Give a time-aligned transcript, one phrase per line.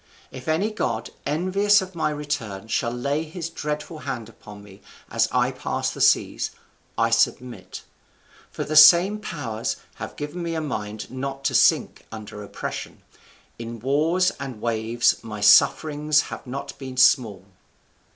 [0.31, 4.81] If any god, envious of my return, shall lay his dreadful hand upon me
[5.11, 6.49] as I pass the seas,
[6.97, 7.83] I submit;
[8.49, 13.03] for the same powers have given me a mind not to sink under oppression.
[13.59, 17.45] In wars and waves my sufferings have not been small."